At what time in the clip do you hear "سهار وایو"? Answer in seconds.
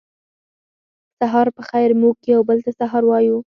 2.79-3.37